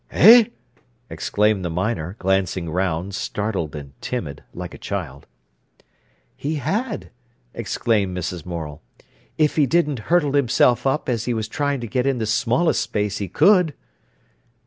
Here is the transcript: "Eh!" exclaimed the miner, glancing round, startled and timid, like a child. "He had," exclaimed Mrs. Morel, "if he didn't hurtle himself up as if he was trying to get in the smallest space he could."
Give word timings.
"Eh!" 0.09 0.45
exclaimed 1.11 1.63
the 1.63 1.69
miner, 1.69 2.15
glancing 2.17 2.71
round, 2.71 3.13
startled 3.13 3.75
and 3.75 3.93
timid, 4.01 4.43
like 4.51 4.73
a 4.73 4.79
child. 4.79 5.27
"He 6.35 6.55
had," 6.55 7.11
exclaimed 7.53 8.17
Mrs. 8.17 8.43
Morel, 8.43 8.81
"if 9.37 9.57
he 9.57 9.67
didn't 9.67 9.99
hurtle 10.09 10.33
himself 10.33 10.87
up 10.87 11.07
as 11.07 11.21
if 11.21 11.25
he 11.27 11.33
was 11.35 11.47
trying 11.47 11.81
to 11.81 11.87
get 11.87 12.07
in 12.07 12.17
the 12.17 12.25
smallest 12.25 12.81
space 12.81 13.19
he 13.19 13.27
could." 13.27 13.75